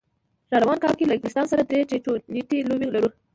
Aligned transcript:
راروان 0.53 0.77
کال 0.83 0.93
کې 0.97 1.05
له 1.07 1.13
انګلستان 1.15 1.45
سره 1.51 1.61
درې 1.69 1.81
ټي 1.89 1.97
ټوینټي 2.05 2.57
لوبې 2.69 2.87
لرو 2.93 3.09